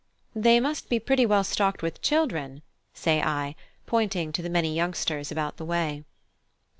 "They 0.35 0.59
must 0.59 0.89
be 0.89 0.99
pretty 0.99 1.27
well 1.27 1.43
stocked 1.43 1.83
with 1.83 2.01
children," 2.01 2.63
said 2.91 3.21
I, 3.23 3.53
pointing 3.85 4.31
to 4.31 4.41
the 4.41 4.49
many 4.49 4.73
youngsters 4.75 5.31
about 5.31 5.57
the 5.57 5.65
way. 5.65 6.05